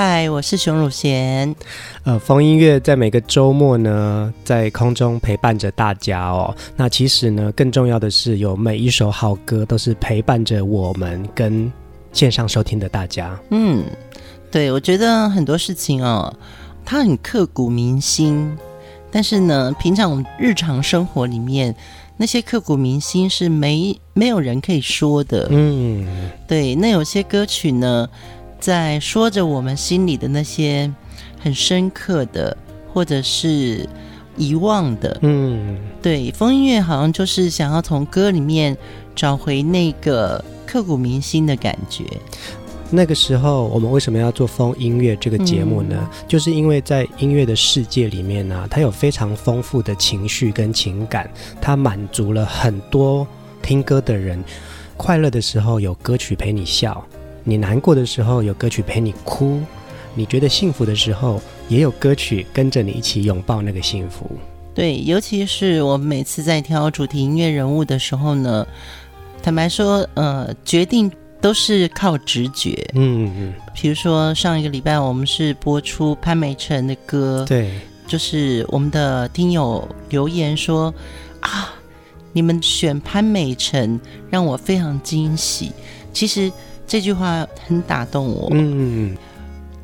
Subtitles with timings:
[0.00, 1.52] 嗨，我是熊汝贤。
[2.04, 6.54] 呃，风音乐在每个周末呢，在空中陪伴着大家哦。
[6.76, 11.72] 那其实呢，更重要的是，有每一首好歌都是陪伴着我们跟
[12.12, 13.36] 线上收听的大家。
[13.50, 13.82] 嗯，
[14.52, 16.32] 对，我觉得很多事情哦，
[16.84, 18.56] 它很刻骨铭心。
[19.10, 21.74] 但是呢，平常我们日常生活里面
[22.16, 25.48] 那些刻骨铭心是没没有人可以说的。
[25.50, 26.06] 嗯，
[26.46, 26.76] 对。
[26.76, 28.08] 那有些歌曲呢，
[28.60, 30.92] 在说着我们心里的那些
[31.40, 32.56] 很深刻的，
[32.92, 33.88] 或者是
[34.36, 38.76] 遗忘的，嗯，对，风音乐好像就是想要从歌里面
[39.14, 42.04] 找回那个刻骨铭心的感觉。
[42.90, 45.96] 那个时候，我们为什么要做风音乐这个节目呢？
[46.00, 53.26] 嗯，就是因为在音乐的世界里面呢，啊，它有非常丰富的情绪跟情感，它满足了很多
[53.60, 54.42] 听歌的人。
[54.96, 57.04] 快乐的时候有歌曲陪你笑。
[57.48, 59.62] 你难过的时候有歌曲陪你哭，
[60.14, 64.30] 你觉得幸福的时候也有歌曲跟着你一起拥抱那个幸福。
[64.74, 68.66] 对，尤其是我们每次在挑主题音乐人物的时候呢，
[69.42, 71.10] 坦白说，呃，决定
[71.40, 72.86] 都是靠直觉。
[72.92, 73.54] 嗯嗯。
[73.72, 80.92] 比如说上一个礼拜我们是播出潘美辰的歌，对，就是我们的听友留言说
[81.40, 81.72] 啊，
[82.34, 83.98] 你们选潘美辰
[84.28, 85.72] 让我非常惊喜。
[86.12, 86.52] 其实。
[86.88, 88.48] 这句话很打动我。
[88.52, 89.14] 嗯，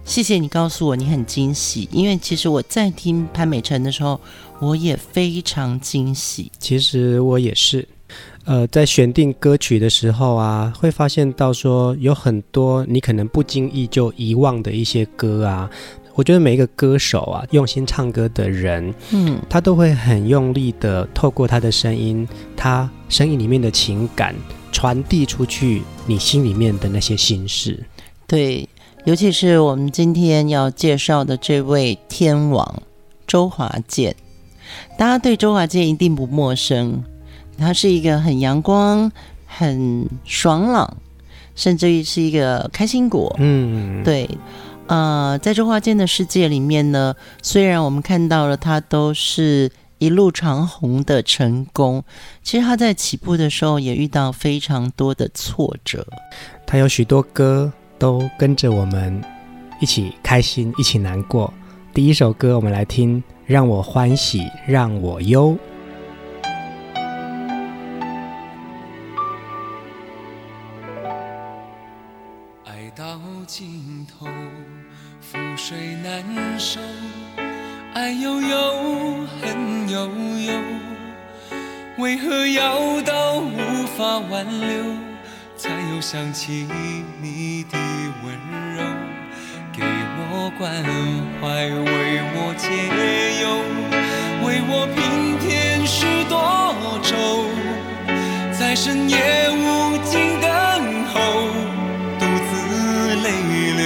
[0.07, 4.19] 谢谢你告诉我你很惊喜，因为其实我在听潘美辰的时候，
[4.59, 6.51] 我也非常惊喜。
[6.59, 7.87] 其实我也是，
[8.47, 15.69] 呃，在选定歌曲的时候啊，会发现到说有很多你可能不经意就遗忘的一些歌啊。
[16.15, 22.27] 我觉得每一个歌手啊，用心唱歌的人，嗯，他都会很用力的透过他的声音，
[22.57, 24.35] 他声音里面的情感。
[24.75, 27.87] 传递出去你心里面的那些心事，
[28.27, 28.69] 对，
[29.05, 32.83] 尤其是我们今天要介绍的这位天王
[33.25, 34.17] 周华健，
[34.99, 37.05] 大家对周华健一定不陌生，
[37.57, 39.13] 他是一个很阳光、
[39.47, 40.97] 很爽朗，
[41.55, 43.33] 甚至于是一个开心果。
[43.39, 44.29] 嗯，对，
[44.89, 49.71] 呃，在周华健的世界里面呢，虽然我们看到了他都是。
[50.05, 52.05] 一路长虹的成功，
[52.43, 56.07] 其实他在起步的时候也遇到非常多的挫折。
[56.67, 59.25] 他有许多歌都跟着我们
[59.81, 61.51] 一起开心，一起难过。
[61.95, 65.57] 第一首歌，我们来听《让我欢喜让我忧》。
[72.67, 74.27] 爱到尽头，
[75.33, 76.79] 覆水难收。
[77.95, 78.94] 爱悠悠，
[82.05, 84.85] 为何要到无法挽留，
[85.57, 86.69] 才又想起
[87.23, 87.79] 你的
[88.23, 88.31] 温
[88.77, 88.85] 柔，
[89.73, 90.85] 给我关
[91.41, 92.69] 怀，为我解
[93.41, 93.43] 忧，
[94.47, 96.37] 为我平添许多
[97.03, 97.49] 愁，
[98.53, 99.17] 在深夜
[99.49, 100.53] 无尽等
[101.09, 101.17] 候，
[102.19, 102.53] 独自
[103.25, 103.27] 泪
[103.81, 103.83] 流，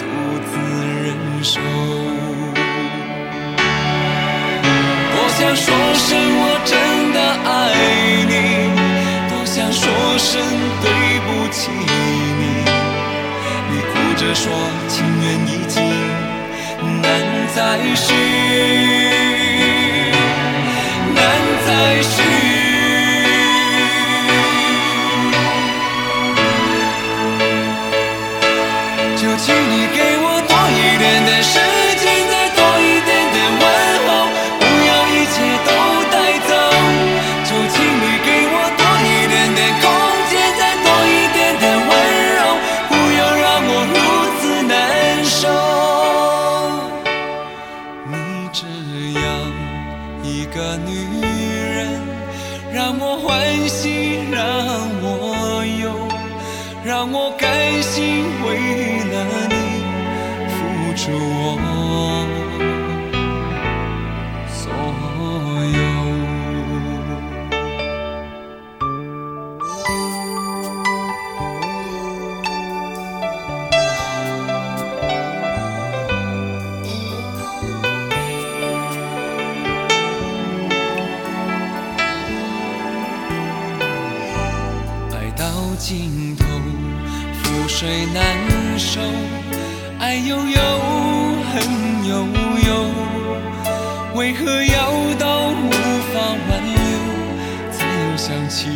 [0.00, 0.02] 独
[0.50, 0.50] 自
[1.04, 1.06] 忍
[1.44, 1.60] 受。
[5.10, 5.66] 多想说
[7.12, 7.72] 的爱
[8.26, 8.32] 你，
[9.28, 9.82] 多想说
[10.18, 10.40] 声
[10.82, 10.86] 对
[11.26, 12.42] 不起你。
[13.70, 14.50] 你哭着说
[14.88, 15.76] 情缘已尽，
[17.02, 17.06] 难
[17.54, 17.58] 再
[17.94, 18.08] 续，
[94.18, 95.70] 为何要到无
[96.12, 96.76] 法挽留，
[97.70, 98.66] 才又想起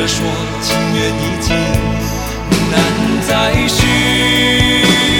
[0.00, 0.24] 着说
[0.62, 1.54] 情缘已尽，
[2.70, 2.74] 难
[3.28, 5.19] 再续。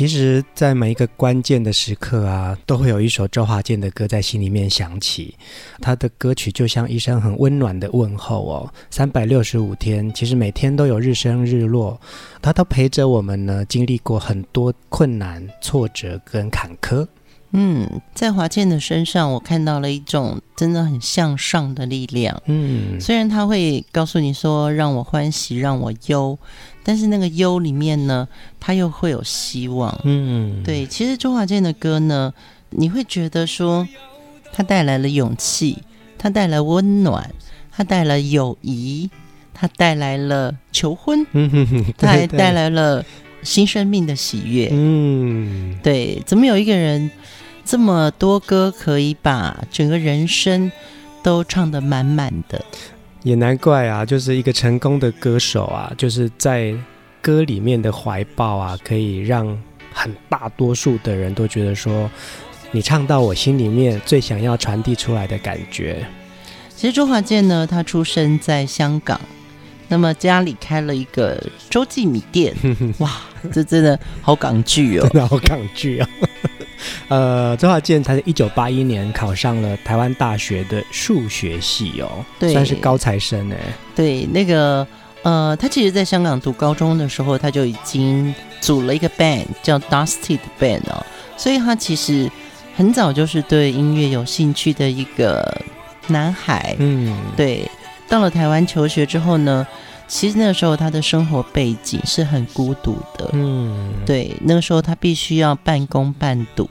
[0.00, 5.36] 其实，在每一个关键的时刻啊，都会有一首周华健的歌在心里面响起。
[5.78, 8.72] 他的歌曲就像一声很温暖的问候哦。
[8.88, 12.00] 三百六十五天，其实每天都有日升日落，
[12.40, 17.06] 他都陪着我们呢，经历过很多困难、挫折跟坎坷。
[17.52, 22.40] 嗯，在华健的身上，我看到了一种真的很向上的力量。
[22.46, 26.38] 嗯，虽然他会告诉你说，让我欢喜，让我忧。
[26.82, 28.26] 但是那个忧里面呢，
[28.58, 30.00] 他又会有希望。
[30.04, 32.32] 嗯，对，其实周华健的歌呢，
[32.70, 33.86] 你会觉得说，
[34.52, 35.78] 他带来了勇气，
[36.16, 37.32] 他带来温暖，
[37.70, 39.10] 他带来友谊，
[39.52, 41.26] 他带来了求婚，
[41.98, 43.04] 他还带来了
[43.42, 44.70] 新生命的喜悦。
[44.72, 47.10] 嗯，对，怎么有一个人
[47.70, 50.72] 这么多歌可以把整个人生
[51.22, 52.60] 都唱得满满的？
[53.22, 56.74] 也难怪啊，就是一个成功的歌手啊，就是在
[57.22, 59.46] 歌里面的怀抱啊，可以让
[59.92, 62.10] 很大多数的人都觉得说，
[62.72, 66.04] 你唱到我心里面最想要传递出来的感觉。
[66.74, 69.20] 其实周华健呢，他出生在香港，
[69.86, 72.52] 那么家里开了一个周记米店，
[72.98, 73.12] 哇，
[73.52, 76.08] 这真的好港剧哦，真的好港剧啊。
[77.08, 83.56] 呃，周华健他是一九八一年考上了台湾大学的数学系哦，对，算是高材生哎。
[83.94, 84.86] 对，那个
[85.22, 91.04] 呃，他其实在香港读高中的时候，他就已经组了一个 band 叫 Dusty 的 band 哦，
[91.36, 92.30] 所以他其实
[92.76, 95.62] 很早就是对音乐有兴趣的一个
[96.06, 96.76] 男孩。
[96.78, 97.68] 嗯，对。
[98.08, 99.64] 到了台湾求学之后呢，
[100.10, 103.30] 其实那个时候他的生活背景是很孤独的。
[103.32, 106.68] 嗯，对，那个时候他必须要半工半读。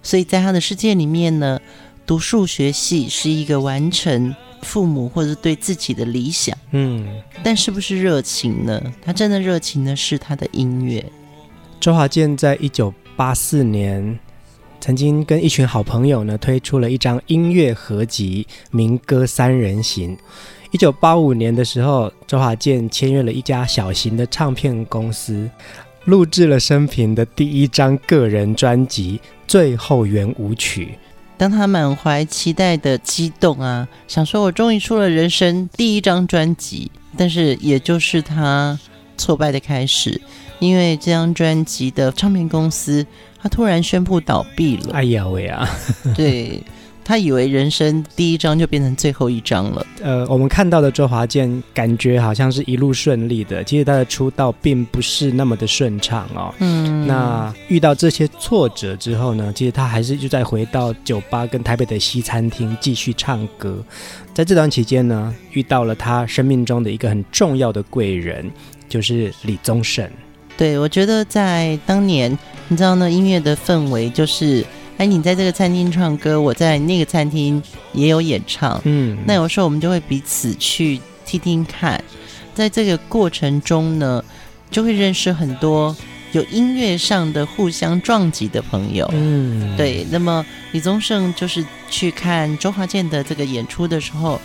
[0.00, 1.60] 所以在他的世界里面呢，
[2.06, 4.32] 读数学系是一个完成
[4.62, 6.56] 父母或者对自己的理想。
[6.70, 8.80] 嗯，但是不是热情呢？
[9.04, 11.04] 他真的热情的是他的音乐。
[11.80, 14.16] 周华健在一九八四年
[14.80, 20.16] 曾经跟一群好朋友呢推出了一张音乐合集《民歌三人行》。
[20.70, 25.50] 一九八五年的时候，周华健签约了一家小型的唱片公司，
[26.04, 30.84] 录制了生平的第一张个人专辑《最后圆舞曲》。
[31.36, 38.78] 当他满怀期待的激动啊，想说我终于出了人生第一张专辑，但是也就是他
[39.16, 40.20] 挫败的开始，
[40.58, 43.04] 因为这张专辑的唱片公司。
[43.40, 44.92] 他突然宣布倒闭了。
[44.92, 45.68] 哎呀喂啊！
[46.16, 46.62] 对，
[47.04, 49.86] 他以为人生第一张就变成最后一张了。
[50.02, 56.54] 呃，我们看到的周华健感觉好像是一路顺利的，其实他的出道并不是那么的顺畅哦。
[56.58, 57.06] 嗯。
[57.06, 63.82] 那遇到这些挫折之后呢，其实他还是就再回到酒吧跟台北的西餐厅继续唱歌。
[64.34, 68.50] 在这段期间呢，遇到了他生命中的一个很重要的贵人，
[68.88, 70.08] 就是李宗盛。
[70.58, 72.36] 对，我觉得在当年，
[72.66, 77.62] 你知道呢音乐的氛围就是，哎，你在这个餐厅唱歌，我在那个餐厅
[77.92, 82.02] 也有演唱，嗯，那有时候我们就会彼此去听听看，
[82.56, 84.24] 在这个过程中呢，
[84.68, 85.96] 就会认识很多
[86.32, 90.04] 有音乐上的互相撞击的朋友，嗯，对。
[90.10, 94.40] 那么李宗盛就是去看周华健的这个演出的时候，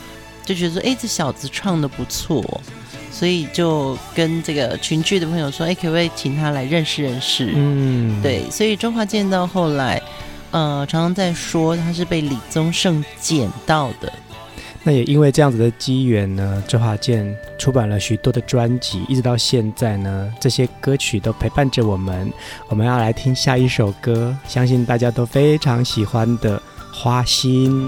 [0.45, 2.61] 就觉得说，哎，这小子唱的不错。
[3.13, 8.49] 所以就跟这个群聚的朋友说：“哎，可不可以请他来认识认识？”嗯，对。
[8.49, 10.01] 所以周华健到后来，
[10.49, 14.11] 呃，常常在说他是被李宗盛捡到的。
[14.85, 22.29] 那也因为这样子的机缘呢，周华健出版了许多的专辑，一直到现在呢，这些歌曲都陪伴着我们。
[22.67, 26.57] 我们要来听下一首歌，相信大家都非常喜欢的
[26.91, 27.87] 《花心》。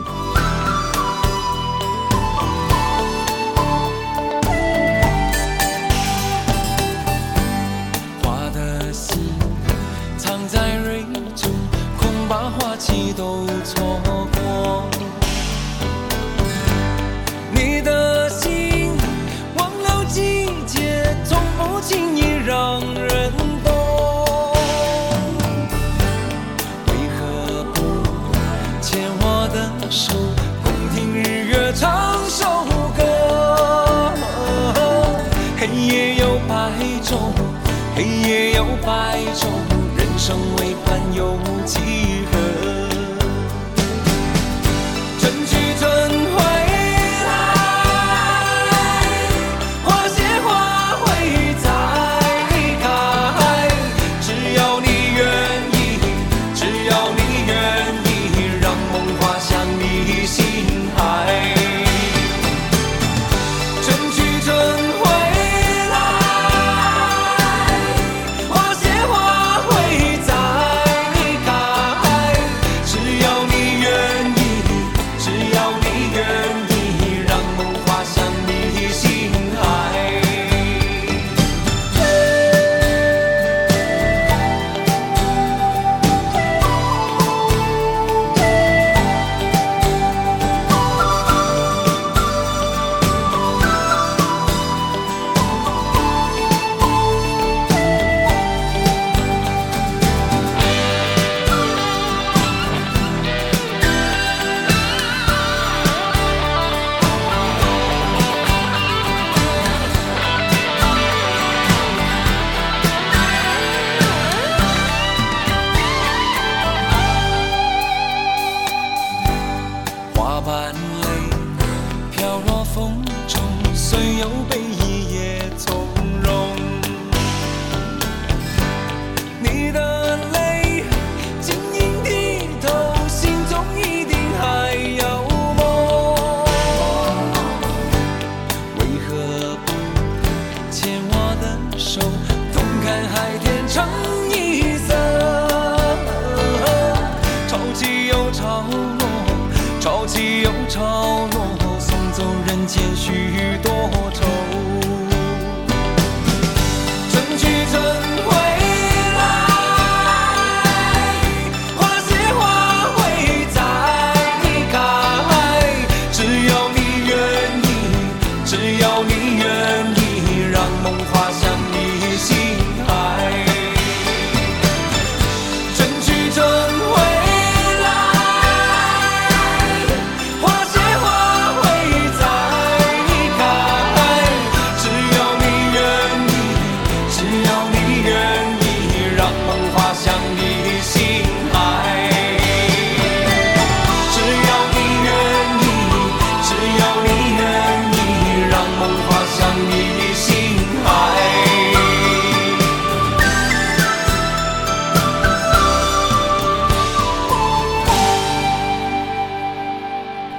[148.46, 154.35] 潮落潮起又潮落送走人间许多愁。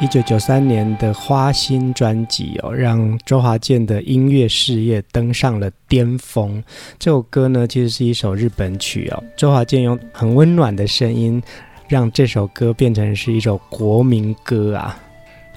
[0.07, 6.63] 一九九三年的《花心》专辑哦，让周华健的音乐事业登上了巅峰。
[6.97, 9.21] 这首歌呢，其实是一首日本曲哦。
[9.37, 11.43] 周华健用很温暖的声音，
[11.89, 14.97] 让这首歌变成是一首国民歌啊。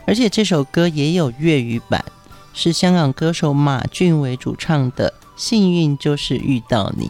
[0.07, 2.03] 而且这首歌也有粤语版，
[2.55, 7.05] 是香港歌手马俊伟主唱的《幸运就是遇到你》。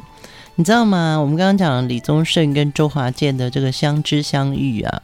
[0.55, 1.17] 你知道吗？
[1.17, 5.03] 我们刚刚讲李宗盛跟周华健的这个相知相遇啊。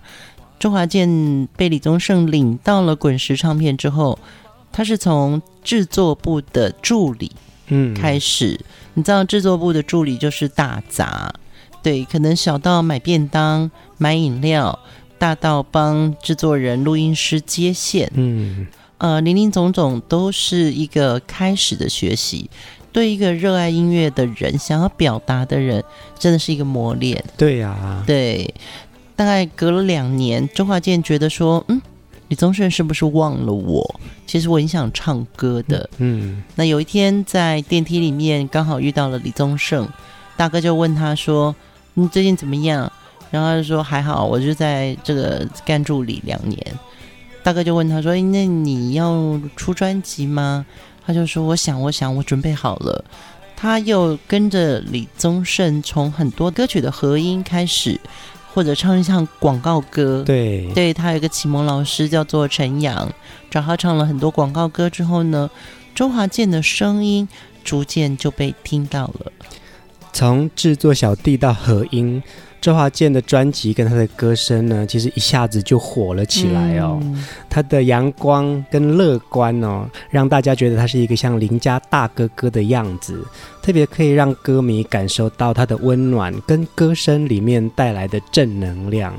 [0.60, 4.18] 周华健被李宗盛领到了滚石唱片之后，
[4.72, 7.32] 他是从制作部的助理，
[7.68, 8.60] 嗯，开始。
[8.62, 11.34] 嗯、你知道制作部的助理就是大杂，
[11.84, 14.80] 对，可能小到买便当、买饮料，
[15.18, 22.50] 大到帮制作人、录音师接线，嗯，呃，林林总总都是一个开始的学习。
[22.92, 25.84] 对一个热爱音乐的人，想要表达的人，
[26.18, 27.22] 真的是一个磨练。
[27.36, 28.54] 对呀、啊，对。
[29.16, 31.82] 大概隔了两年，周华健觉得说：“嗯，
[32.28, 34.00] 李宗盛是不是忘了我？
[34.28, 39.88] 其实我很想唱歌的。”嗯，那有一天在电梯里面刚好遇到了李宗盛，
[40.36, 41.56] 大哥就问他说
[41.96, 42.92] ：“你最近怎么样？”
[43.32, 46.60] 然后他就说：“还好，我就在这个干助理两年。”
[47.42, 50.66] 大哥就问他说：“那你要出专辑吗？”
[51.06, 53.06] 他就说：“我想，我想，我准备好了。”
[53.56, 58.00] 他又跟着李宗盛从很多歌曲的合音开始。
[58.56, 63.12] 或者唱一唱广告歌，对，对他有一个启蒙老师叫做陈阳，
[63.52, 65.52] 找他唱了很多广告歌之后呢，
[65.94, 67.28] 周华健的声音
[67.66, 69.30] 逐渐就被听到了，
[70.14, 72.24] 从制作小弟到合音。
[72.66, 76.98] 周华健的专辑跟他的歌声呢，其实一下子就火了起来哦。
[77.04, 83.24] 嗯、他的阳光跟乐观哦，让大家觉得他是一个像邻家大哥哥的样子，
[83.62, 89.14] 特别可以让歌迷感受到他的温暖跟歌声里面带来的正能量。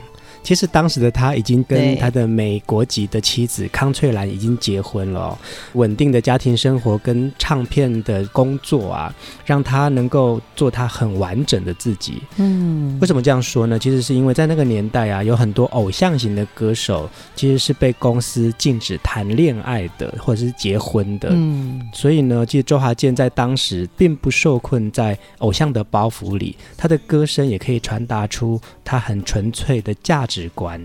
[0.47, 5.39] 其实当时的他已经跟他的美国籍的妻子康翠兰已经结婚了哦，
[5.73, 9.13] 稳定的家庭生活跟唱片的工作啊，
[9.45, 12.23] 让他能够做他很完整的自己。
[12.37, 13.77] 嗯，为什么这样说呢？
[13.77, 21.31] 其实是因为在那个年代啊，有很多偶像型的歌手其实是被公司禁止谈恋爱的，或者是结婚的。
[21.33, 30.36] 嗯，所以呢，其实周华健在当时并不受困在偶像的包袱里，他的歌声也可以传达出他很纯粹的价值。
[30.37, 30.79] 直观，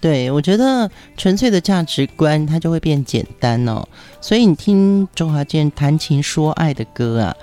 [0.00, 3.84] 对，我觉得纯粹的价值观，它就会变简单哦。
[4.20, 7.36] 所以你听周华健谈情说爱的歌啊，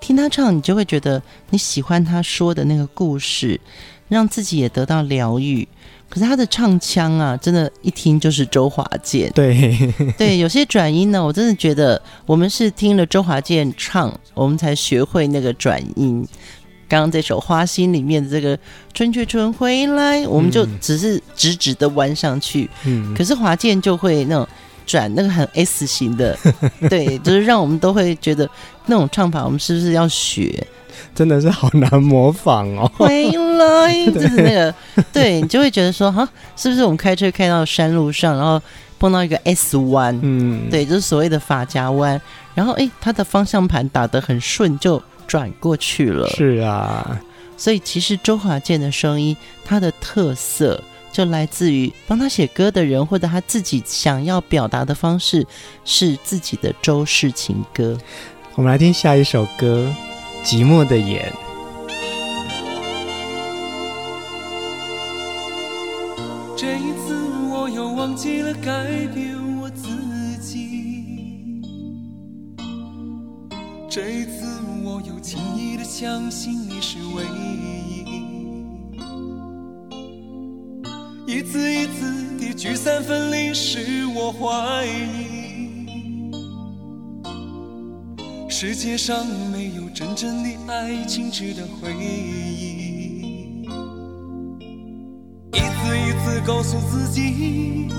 [0.00, 3.60] 听他唱，你就会觉得你喜欢他说的那个故事，
[4.08, 5.68] 让自己也得到疗愈。
[6.08, 9.30] 可是他的唱腔啊，真的，一听就是周华健。
[9.34, 9.76] 对
[10.16, 16.26] 对，有些转音呢，我真的觉得我们是听了周华健唱，我们才学会那个转音。
[16.88, 18.56] 刚刚这首《花心》里面的这个
[18.94, 22.70] “春去春回来”，我们就只是直直的弯上去。
[22.84, 24.46] 嗯，可是华健就会那种
[24.86, 26.38] 转那个很 S 型的，
[26.88, 28.48] 对，就是让我们都会觉得
[28.86, 30.64] 那种唱法，我们是不是要学？
[31.12, 32.90] 真的是好难模仿哦。
[32.96, 34.74] 回来就是那个，
[35.12, 38.62] 对，你就会觉得说，哈，是不是我们开车开到山路上，然后
[38.98, 40.16] 碰到一个 S 弯？
[40.22, 42.20] 嗯，对，就是所谓的发夹弯，
[42.54, 45.02] 然后哎，它的方向盘打得很顺，就。
[45.26, 47.20] 转过去了，是啊，
[47.56, 55.46] 所以其实周华健的声音，他的特色就来自于帮他写歌的人，或者他自己想要表达的方式
[55.84, 57.98] 是自己的周氏情歌。
[58.54, 59.92] 我们来听下一首歌
[60.46, 61.32] 《寂寞的眼》。
[66.56, 67.14] 这一次
[67.50, 69.88] 我又忘记了改变我自
[70.40, 71.62] 己，
[73.90, 74.55] 这一次。
[74.96, 78.02] 我又轻易的相信你是唯一，
[81.26, 86.32] 一次一次的聚散分离使我怀疑，
[88.48, 93.66] 世界上没有真正的爱情值得回忆，
[95.52, 97.90] 一次一次告诉自己，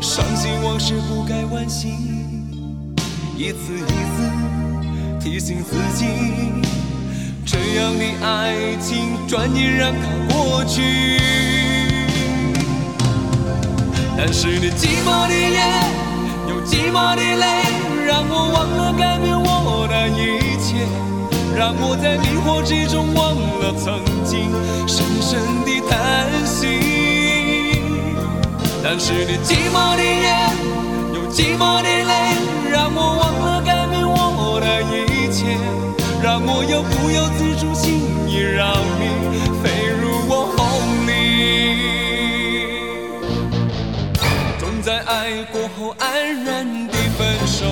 [0.00, 1.88] 伤心往事不该惋惜，
[3.36, 4.49] 一次一次。
[5.22, 6.06] 提醒自己，
[7.44, 10.80] 这样的爱情转眼让它过去。
[14.16, 15.60] 但是你寂寞的眼，
[16.48, 17.44] 有寂寞的泪，
[18.06, 20.86] 让我忘了改变我的一切，
[21.54, 24.50] 让我在迷惑之中忘了曾经
[24.88, 26.66] 深深的叹息。
[28.82, 30.50] 但是你寂寞的眼，
[31.14, 31.99] 有寂寞的
[38.60, 38.68] 让
[39.00, 39.02] 你
[39.62, 40.60] 飞入我梦
[41.06, 41.08] 里。
[44.58, 46.04] 总在爱过后安
[46.44, 47.64] 然的分手，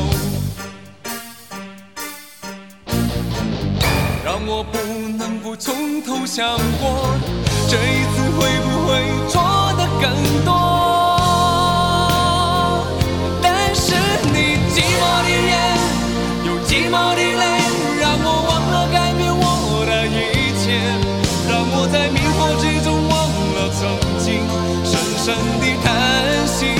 [4.25, 4.79] 让我不
[5.19, 7.15] 能不从头想过，
[7.69, 8.91] 这一次会不会
[9.29, 9.43] 错
[9.77, 10.09] 的更
[10.47, 10.51] 多？
[13.43, 13.93] 但是
[14.33, 15.53] 你寂寞的眼，
[16.47, 17.58] 有寂寞的泪，
[25.29, 26.78] 深深的叹息。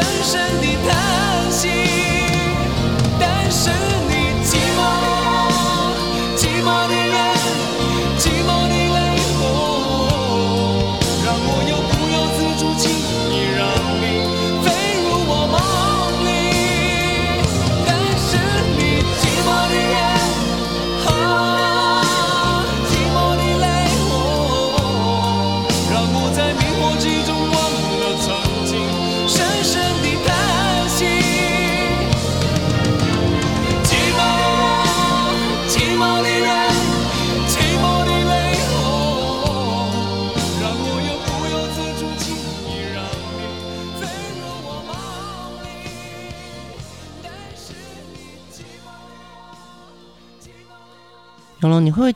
[0.00, 1.68] 深深的叹息。
[3.18, 3.70] 但是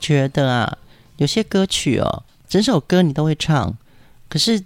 [0.04, 0.76] 觉得啊，
[1.16, 3.72] 有些歌曲哦，整首歌你都会唱，
[4.28, 4.62] 可是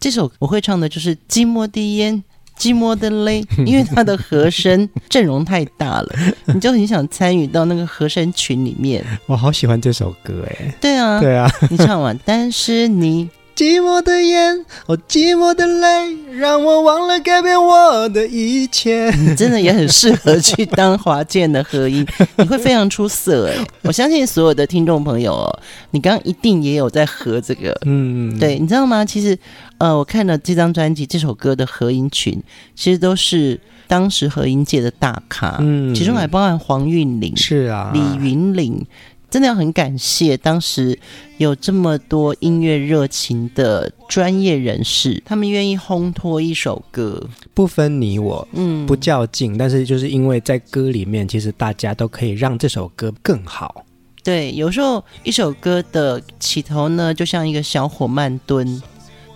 [0.00, 2.24] 这首我会唱的就是《寂寞的烟，
[2.58, 6.08] 寂寞的泪》， 因为它的和声阵容太大了，
[6.52, 9.04] 你就很想参与到那个和声群里面。
[9.26, 10.74] 我好喜欢这首歌哎！
[10.80, 13.30] 对啊，对啊，你唱完，但是你。
[13.60, 19.10] 寂寞的眼，哦，寂寞的泪，让我忘了改变我的一切。
[19.10, 22.06] 你真的也很适合去当华健的合音，
[22.38, 23.66] 你会非常出色哎！
[23.82, 29.04] 我相信所有的听众朋友哦，你刚刚一定也有在合这个，嗯，对，你知道吗？
[29.04, 29.38] 其实，
[29.76, 32.42] 呃，我看了这张专辑，这首歌的合音群，
[32.74, 38.86] 其实都是当时合音界的大咖，嗯，其中还包含黄韵玲，是啊，李云林。
[39.30, 40.98] 真的要很感谢当时
[41.38, 53.86] 有这么多音乐热情的专业人士，他们愿意烘托一首歌，不分你我，嗯，不较劲，但是就是因为在歌里面，其实大家都可以让这首歌更好。
[54.24, 58.82] 对，有时候一首歌的起头呢，就像一个小火慢炖，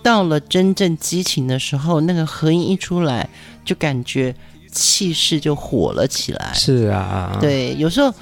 [0.03, 3.29] 到了真正激情的时候，那个合音一出来，
[3.63, 4.35] 就感觉
[4.71, 6.51] 气势就火了起来。
[6.53, 8.13] 是啊，对，有时候。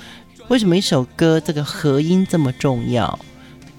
[0.50, 3.18] 为什么一首歌这个和音这么重要？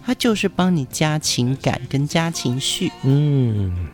[0.05, 2.91] 它就是帮你加情感跟加情绪。
[3.05, 3.89] 嗯，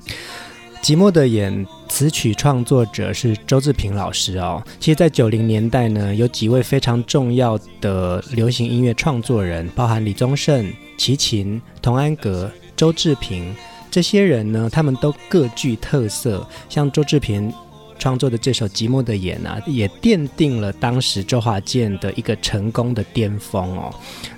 [0.82, 4.62] 寂寞的眼词曲创作者是周志平老师哦。
[4.78, 13.54] 其实，在九零年代呢，有几位非常重要的流行音乐创作人，包含李宗盛、齐秦、童安格、周志平
[13.90, 16.46] 这些人呢，他们都各具特色。
[16.68, 17.52] 像周志平。
[18.00, 23.94] 创作的这首《寂寞的眼》啊，也奠定了当时周华健的一个成功的巅峰哦。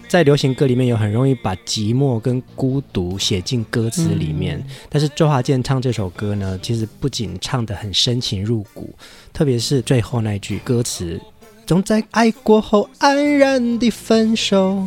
[0.09, 8.92] 在流行歌里面，有很容易把寂寞跟孤独写进歌词里面，嗯、但是周华健唱这首歌呢，其实不仅唱得很深情入骨，
[9.33, 11.18] 特别是最后那句歌词
[11.64, 14.87] ：“总在爱过后安然的分手，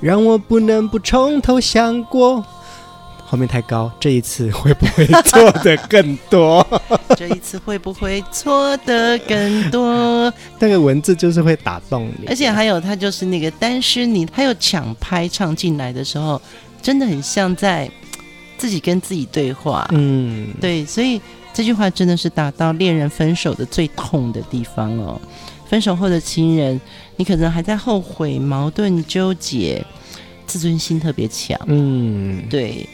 [0.00, 2.44] 让我不能不从头想过。”
[3.30, 6.66] 后面太高，这一次会不会错的更多？
[7.16, 10.32] 这一次会不会错的更多？
[10.58, 16.42] 那个文字就是会打动你，而且还有他就是那个，但是你他有抢拍唱进来的时候，
[16.82, 17.88] 真的很像在
[18.58, 19.86] 自己跟自己对话。
[19.92, 21.20] 嗯，对，所以
[21.54, 25.20] 这句话真的是打到恋人分手的最痛的地方哦。
[25.68, 26.80] 分手后的情人，
[27.14, 29.86] 你可能还在后悔、矛盾、纠结，
[30.48, 31.56] 自尊心特别强。
[31.66, 32.88] 嗯，对。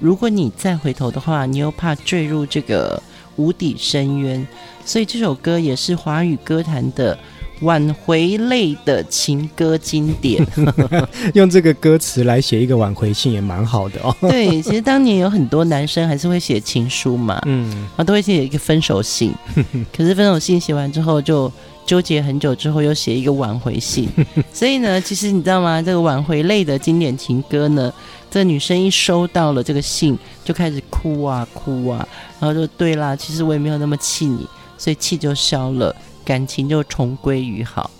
[0.00, 3.00] 如果你再回头的话，你又怕坠入这个
[3.36, 4.46] 无底深渊，
[4.84, 7.16] 所以这首歌也是华语歌坛的
[7.60, 10.44] 挽回类的情歌经典。
[11.34, 14.16] 用这个歌词来写一个挽回信也蛮好的哦。
[14.22, 19.34] 对，其实当年有很多男生还是会写情书嘛，嗯，然后都会写一个分手信。
[19.94, 21.52] 可是分手信写完之后，就
[21.84, 24.08] 纠结很久之后又写一个挽回信。
[24.52, 25.82] 所以呢，其实你知道吗？
[25.82, 27.92] 这个挽回类的经典情歌呢。
[28.30, 32.06] 这女生一收到了这个信，就开始哭啊哭啊，
[32.38, 34.46] 然后就对啦，其实我也没有那么气你，
[34.78, 37.90] 所以气就消了，感情就重归于好。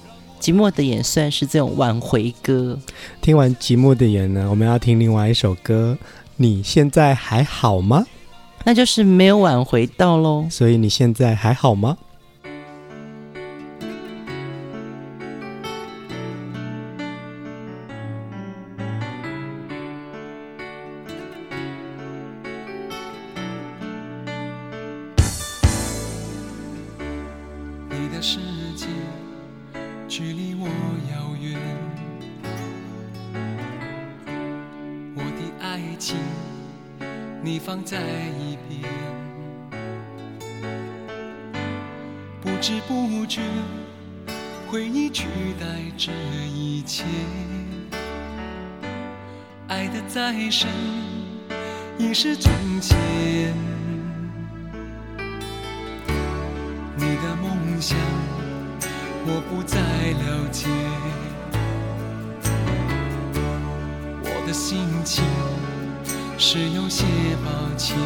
[0.40, 2.78] 寂寞的眼算是这种挽回歌。
[3.20, 5.98] 听完寂寞的眼呢，我们要听另外一首歌。
[6.36, 8.06] 你现在还好吗？
[8.64, 10.46] 那就是没有挽回到喽。
[10.50, 11.98] 所以你现在还好吗？
[30.20, 30.68] 距离我
[31.10, 31.58] 遥远
[35.16, 36.18] 我的爱情
[37.42, 37.96] 你放在
[38.38, 38.82] 一边
[42.42, 43.40] 不知不觉
[44.68, 45.24] 回忆取
[45.58, 46.12] 代这
[46.52, 47.02] 一切
[49.68, 50.68] 爱的再深
[51.96, 53.54] 也是从前。
[57.00, 57.96] 你的梦想
[59.26, 60.66] 我不再了解
[64.24, 65.24] 我的心情
[66.38, 67.04] 是有些
[67.44, 67.96] 抱歉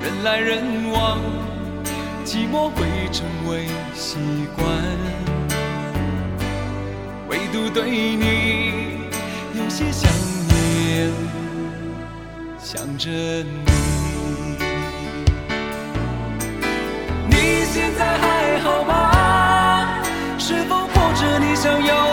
[0.00, 1.18] 人来人往
[2.24, 4.18] 寂寞会成为习
[4.56, 5.20] 惯。
[7.28, 9.08] 唯独对你
[9.54, 10.10] 有些想
[10.48, 11.10] 念
[12.58, 13.79] 想着你。
[21.62, 22.09] 想要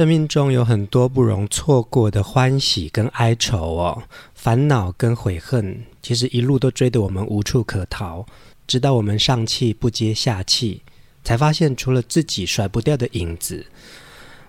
[0.00, 4.02] 生命中有很多不容错过的欢喜跟哀愁哦，
[4.34, 8.24] 烦恼跟悔恨，其实一路都追得我们无处可逃，
[8.66, 10.80] 直到我们上气不接下气，
[11.22, 13.66] 才发现除了自己甩不掉的影子，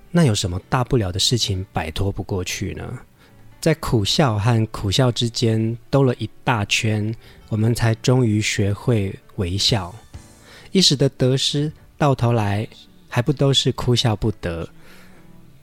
[0.09, 2.99] 那有什么大不了的事情摆脱不过去呢？
[3.59, 7.13] 在苦笑和苦笑之间兜了一大圈，
[7.49, 9.93] 我们才终于学会微笑。
[10.71, 12.65] 一时的得失，到头来
[13.09, 14.65] 还不都是哭笑不得？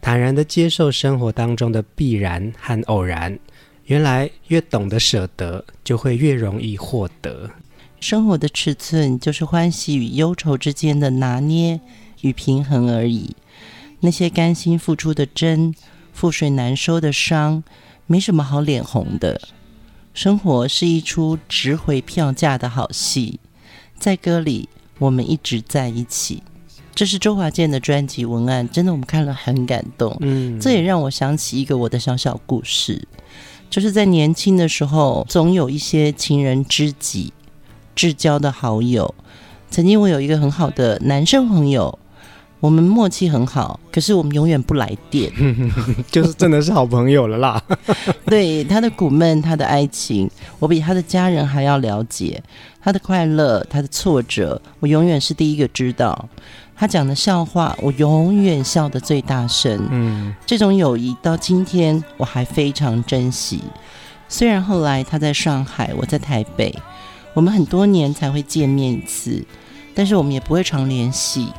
[0.01, 3.39] 坦然地接受生活当中的必然和偶然，
[3.85, 7.51] 原来越懂得舍得，就会越容易获得。
[8.01, 11.81] 生活的尺寸就是欢喜与忧愁之间的拿捏
[12.21, 13.35] 与平衡而已。
[14.01, 15.75] 那些甘心付出的真，
[16.17, 17.65] 覆水难收的伤，
[18.07, 19.41] 没什么好脸红的。
[20.15, 23.41] 生活是一出值回票价的好戏，
[23.99, 26.43] 在歌里我们一直在一起。
[26.99, 30.17] 这是周华健的专辑文案，真的我们看了很感动。
[30.19, 33.01] 嗯，这也让我想起一个我的小小故事，
[33.71, 37.33] 就是在年轻的时候，总有一些情人知己。
[37.95, 39.15] 至交的好友，
[39.71, 41.97] 曾经我有一个很好的男生朋友，
[42.59, 45.33] 我们默契很好，可是我们永远不来电，
[46.11, 47.63] 就是真的是好朋友了啦。
[48.27, 52.43] 对，他的苦闷，他的爱情，我比他的家人还要了解。
[52.81, 56.29] 他的快乐，他的挫折，我永远是第一个知道。
[56.79, 59.88] 他讲的笑话，我永远笑得最大声。
[59.91, 63.64] 嗯，这种友谊到今天我还非常珍惜。
[64.29, 66.73] 虽然后来他在上海，我在台北。
[67.35, 69.45] 我们很多年才会见面一次，
[69.93, 71.53] 但是我们也不会常联系。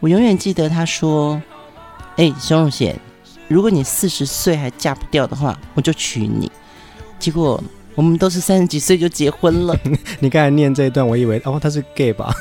[0.00, 1.40] 我永远记得他说
[2.16, 2.98] ：“哎，熊汝贤，
[3.48, 6.50] 如果你四十岁还嫁不掉的话，我就娶你。”
[7.18, 7.62] 结果
[7.94, 9.78] 我们都是三十几岁就结婚了。
[10.20, 12.34] 你刚才念这一段，我以为哦他是 gay 吧？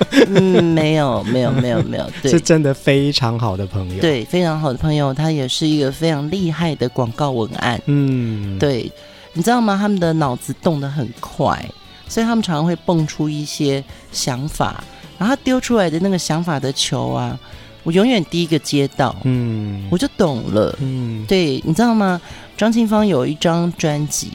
[0.28, 4.00] 嗯，没有，没有，没有，没有，对，是真的非常好的朋友。
[4.00, 7.80] 对，非常好的朋友，他也是一个非常厉害的广告文案。
[7.86, 8.90] 嗯，对。
[9.38, 9.76] 你知道吗？
[9.78, 11.62] 他们的脑子动得很快，
[12.08, 14.82] 所以他们常常会蹦出一些想法，
[15.18, 17.38] 然后他丢出来的那个想法的球啊，
[17.82, 22.18] 我永远第一个接到，嗯，我就懂了，嗯，对，你知道吗？
[22.56, 24.32] 张清芳有一张专辑，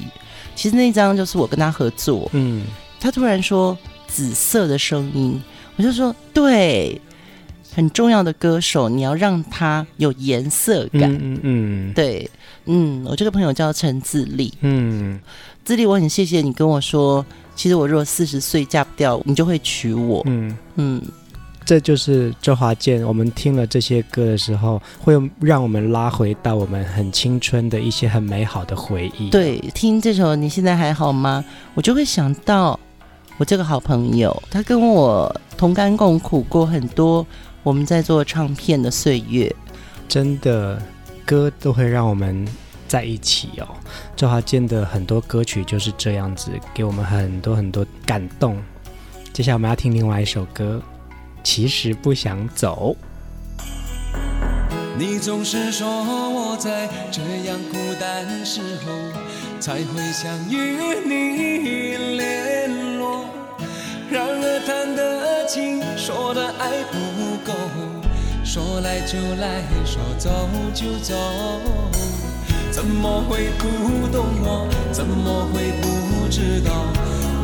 [0.56, 2.64] 其实那张就是我跟他合作，嗯，
[3.00, 5.42] 他突然说紫色的声音，
[5.82, 7.02] 我就说对。
[7.74, 11.04] 很重要的歌手，你要让他有颜色感。
[11.04, 12.30] 嗯嗯，嗯对，
[12.66, 14.54] 嗯，我这个朋友叫陈自立。
[14.60, 15.18] 嗯，
[15.64, 20.22] 自立，我很谢谢你跟我说，其实我如果四十岁嫁不掉，你就会娶我。
[20.26, 21.02] 嗯嗯，
[21.64, 23.08] 这就是周华健。
[23.08, 29.30] 我们听了这些歌的时候，会让我们拉回到我们很青春的一些很美好的回忆。
[29.30, 31.42] 对，听这首《你现在还好吗》，
[31.74, 32.78] 我就会想到
[33.42, 37.26] 我这个好朋友，他跟我同甘共苦过很多。
[37.64, 39.52] 我们在做唱片的岁月，
[40.08, 40.80] 真的
[41.26, 42.48] 歌都会让我们
[42.88, 43.68] 在一起哦。
[44.16, 48.62] 周华健的很多歌曲就是这样子，给我们很多很多感动。
[49.34, 50.80] 接下来我们要听另外一首歌，
[51.44, 52.96] 其实不想走。
[55.00, 58.92] 你总是说我在这样孤单时候
[59.60, 62.51] 才会想与你联络，
[64.12, 67.54] 然而谈的情，说的爱不够。
[68.44, 70.30] 说来就来，说走
[70.74, 71.16] 就走，
[72.72, 74.68] 怎么会不懂我？
[74.92, 76.88] 怎么会不知道？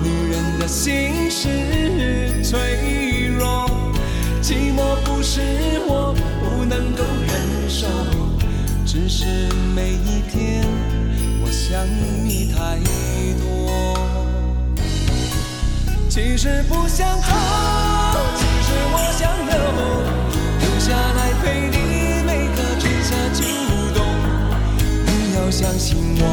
[0.03, 3.69] 女人的心是脆弱，
[4.41, 5.39] 寂寞不是
[5.87, 7.87] 我不能够忍受，
[8.85, 9.23] 只是
[9.73, 10.65] 每一天
[11.41, 11.87] 我想
[12.25, 12.77] 你太
[13.39, 13.66] 多。
[16.17, 17.27] 其实不想走，
[18.37, 19.53] 其实我想留。
[20.61, 21.77] 留下来陪你
[22.25, 23.45] 每个春夏秋
[23.93, 24.01] 冬，
[25.05, 26.25] 你要相信我，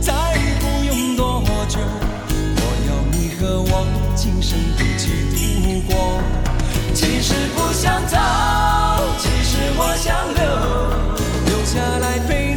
[0.00, 0.12] 再
[0.58, 1.78] 不用多久，
[2.56, 5.06] 我要你和我今生一起
[5.38, 6.20] 度过。
[6.92, 8.18] 其实不想走，
[9.20, 10.42] 其实我想留，
[11.46, 12.51] 留下来陪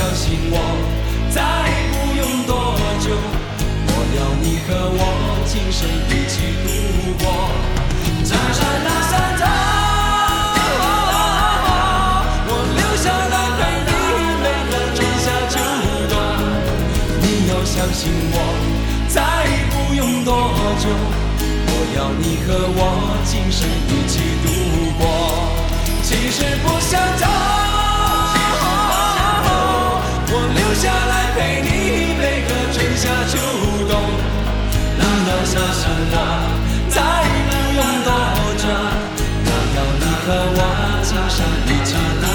[0.00, 0.56] 相信我，
[1.28, 1.42] 再
[1.92, 2.54] 不用多
[3.00, 3.12] 久，
[3.86, 4.98] 我要你和我
[5.44, 6.66] 今生一起度
[7.22, 7.24] 过。
[8.24, 9.44] 姹姹亮闪着。
[17.62, 18.36] 相信我，
[19.08, 19.20] 再
[19.70, 20.32] 不用多
[20.80, 20.88] 久，
[21.66, 22.80] 我要你和我
[23.24, 24.48] 今生一起度
[24.98, 25.02] 过。
[26.02, 27.24] 其实不想走，
[30.32, 31.68] 我留下来陪你
[32.14, 33.34] 每个春夏秋
[33.90, 33.92] 冬。
[34.96, 36.14] 你要相信我，
[36.88, 36.96] 再
[37.48, 38.08] 不用多
[38.56, 38.64] 久，
[39.44, 40.58] 我要你和我
[41.02, 41.90] 加上一起
[42.22, 42.29] 度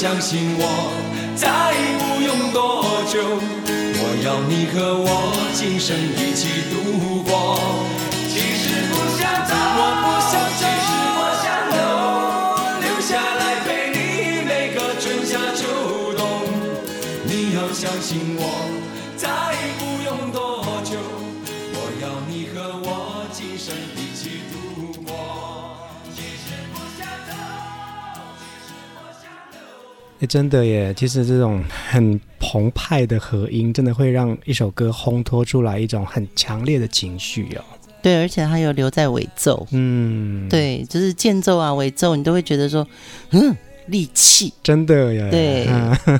[0.00, 0.64] 相信我，
[1.36, 3.20] 再不用多久，
[4.00, 7.60] 我要你和我今生一起度过。
[8.26, 10.64] 其实不想走，我不想走，
[11.20, 11.84] 我想留，
[12.80, 15.68] 留下来陪你每个春夏秋
[16.16, 16.48] 冬。
[17.24, 18.42] 你要相信我，
[19.18, 19.28] 再
[30.26, 30.92] 真的耶！
[30.94, 37.64] 其实这种很澎湃的和音，真的会让一首歌烘托出来一种很强烈的情绪哦。
[38.02, 39.66] 对，而且它有留在尾奏。
[39.72, 42.86] 嗯，对，就是间奏啊、尾奏，你都会觉得说，
[43.30, 43.56] 嗯。
[43.86, 45.66] 力气真的呀，对，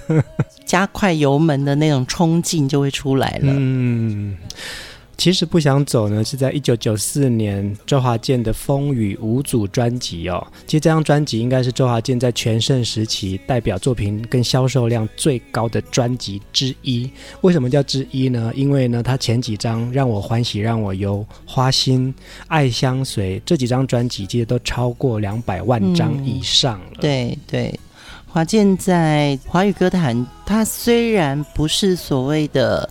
[0.66, 3.52] 加快油门的那种冲劲就会出来了。
[3.56, 4.36] 嗯，
[5.20, 10.42] 其实不想走呢，是在一九九四年周华健的《风雨无阻》专辑哦。
[10.66, 17.10] 其实这张专辑应该是周华健在全盛时期代表作品跟销售量最高的专辑之一。
[17.42, 18.50] 为什么叫之一呢？
[18.56, 22.14] 因为呢，他前几张《让我欢喜让我忧》、《花心》、
[22.48, 26.96] 《爱相随》这几张专辑，其实都超过两百万张以上了。
[26.98, 27.78] 对对。
[28.32, 32.88] 华健在华语歌坛，他虽然不是所谓的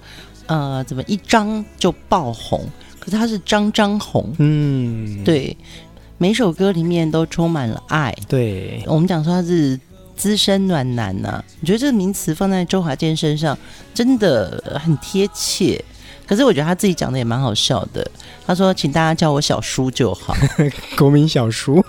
[0.50, 2.68] 呃怎么一张就爆红，
[3.00, 4.34] 可是他是张张红。
[4.40, 5.56] 嗯，对，
[6.18, 8.14] 每首歌里面都充满了爱。
[8.28, 9.80] 对，我们讲说他是
[10.18, 13.58] 资深暖男呐、啊，我觉得这个名词放在周华健身上
[13.94, 15.82] 真的很贴切。
[16.28, 18.06] 可是我觉得他自己讲的也蛮好笑的，
[18.46, 20.36] 他说：“请大家叫我小叔就好，
[20.98, 21.84] 国民小叔。”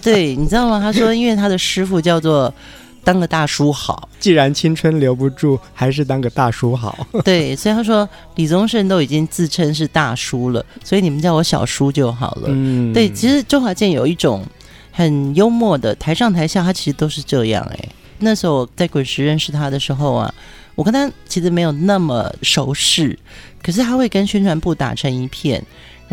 [0.00, 0.78] 对，你知道吗？
[0.78, 2.52] 他说，因为他的师傅叫做。
[3.04, 7.06] 当个大叔好，既然青春留不住，还是当个大叔好。
[7.22, 12.48] 对，所以他说李宗盛都已经自称是大叔了，所以你们叫我小叔就好了。
[12.48, 14.42] 嗯，对，其实周华健有一种
[14.90, 17.62] 很幽默的台上台下，他其实都是这样。
[17.72, 17.88] 哎，
[18.20, 20.34] 那时候我在滚石认识他的时候啊，
[20.74, 23.18] 我跟他其实没有那么熟识，
[23.62, 25.62] 可是他会跟宣传部打成一片。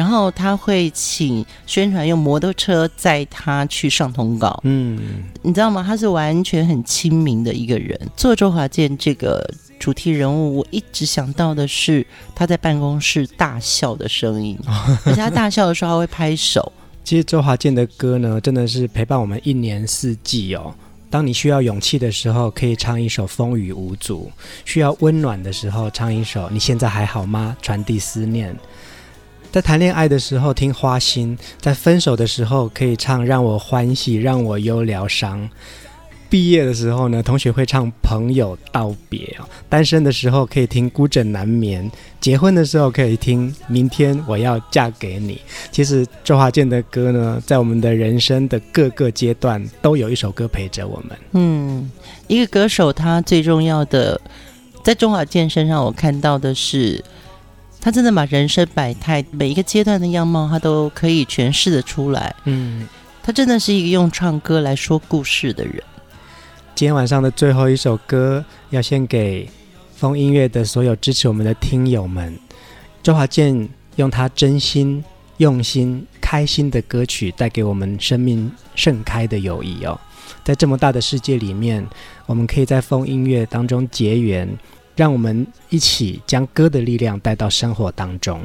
[0.01, 4.99] 然后他会请宣传用摩托车载他去上通告，嗯，
[5.43, 5.83] 你知道吗？
[5.85, 7.95] 他是完全很亲民的一个人。
[8.17, 9.47] 做周华健这个
[9.79, 14.57] 主题人物，我一直想到的是他在办公室大笑的声音，
[15.05, 16.71] 而且他大笑的时候他会拍手。
[17.03, 20.73] 其实周华健的歌呢，真的是陪伴我们一年四季哦。
[21.11, 24.31] 当你需要勇气的时候，可以唱一首《风雨无阻》；
[24.65, 28.55] 需要温暖的时候，唱一首《你现在还好吗》，传递思念。
[29.51, 35.49] 在谈恋爱的时候听花心，在分手的时候可以唱让我欢喜让我忧疗伤。
[36.29, 39.37] 毕业的时候呢，同学会唱朋友道别。
[39.67, 41.91] 单身的时候可以听孤枕难眠，
[42.21, 45.41] 结婚的时候可以听明天我要嫁给你。
[45.69, 51.17] 其实周华健的歌呢，在我们的人生的各个阶段都有一首歌陪着我们。
[51.33, 51.91] 嗯，
[52.27, 54.21] 一个歌手他最重要的，
[54.81, 57.03] 在周华健身上我看到的是。
[57.81, 62.33] 他真的把人生百态，每一个阶段的样貌，他都可以诠释的出来。
[62.45, 62.87] 嗯，
[63.23, 65.81] 他真的是一个用唱歌来说故事的人。
[66.75, 69.49] 今天晚上的最后一首歌，要献给
[69.95, 72.37] 风音乐的所有支持我们的听友们。
[73.01, 75.03] 周华健用他真心、
[75.37, 79.99] 用心、开心的歌曲，带给我们生命盛开的友谊哦。
[80.43, 81.85] 在这么大的世界里面，
[82.27, 84.47] 我们可以在风音乐当中结缘，
[84.95, 88.41] 让我们一起将歌的力量带到生活当中。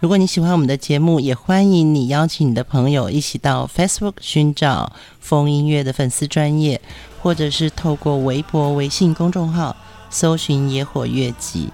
[0.00, 6.80] 如果你喜欢我们的节目，也欢迎你邀请你的朋友一起到 Facebook 寻找风音乐的粉丝专业，
[7.22, 9.74] 或者是透过微博、微信公众号
[10.10, 11.70] 搜寻“野火乐集”。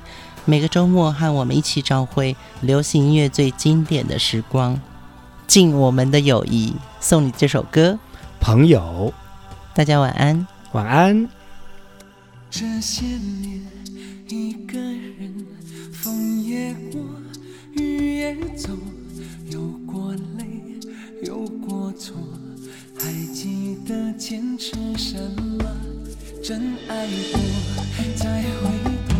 [0.47, 4.81] 每个周末和我们一起找回流行音乐最经典的时光，
[5.47, 7.99] 敬我们的友谊，送你这首歌，
[8.41, 9.13] 朋友。
[9.75, 11.40] 大家晚安，晚安。
[12.51, 13.63] 这些年，
[14.29, 15.47] 一个人，
[15.93, 17.01] 风也过，
[17.77, 18.77] 雨也走，
[19.53, 20.45] 有过泪，
[21.23, 22.17] 有过错，
[22.99, 25.17] 还记得坚持什
[25.59, 25.65] 么？
[26.43, 27.41] 真爱过，
[28.17, 28.69] 再回
[29.09, 29.17] 头，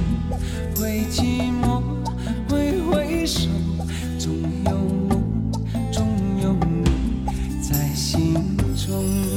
[0.75, 1.83] 会寂寞，
[2.49, 3.49] 会回首，
[4.19, 4.77] 总有
[5.09, 5.53] 梦，
[5.93, 6.05] 总
[6.43, 6.53] 有
[6.85, 8.35] 你在心
[8.75, 9.30] 中。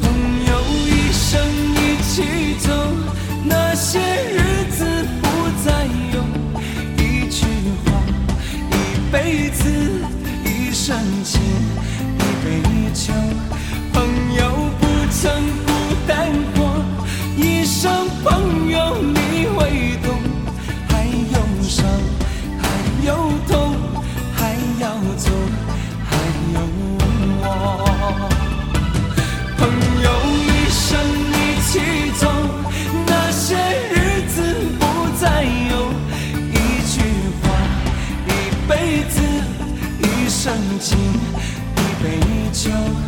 [0.00, 0.04] 朋
[0.46, 0.50] 友
[0.86, 1.42] 一生
[1.74, 2.22] 一起
[2.60, 2.70] 走，
[3.44, 4.38] 那些日
[4.70, 4.86] 子
[5.20, 5.26] 不
[5.64, 6.22] 再有。
[6.96, 7.44] 一句
[7.84, 7.86] 话，
[8.70, 8.72] 一
[9.10, 9.60] 辈子，
[10.44, 11.41] 一生情，
[42.62, 43.01] So.